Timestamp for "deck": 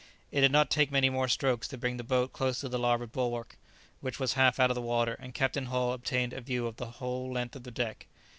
7.69-8.07